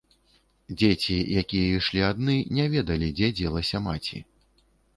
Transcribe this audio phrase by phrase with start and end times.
[0.79, 4.27] Дзеці, якія ішлі адны, не ведалі, дзе дзелася маці.